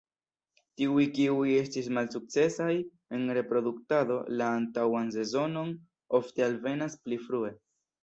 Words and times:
Tiuj 0.81 1.03
kiuj 1.17 1.51
estis 1.57 1.89
malsukcesaj 1.97 2.71
en 3.19 3.29
reproduktado 3.41 4.19
la 4.43 4.51
antaŭan 4.57 5.15
sezonon 5.21 5.73
ofte 6.23 6.51
alvenas 6.51 7.01
pli 7.07 7.25
frue. 7.31 7.59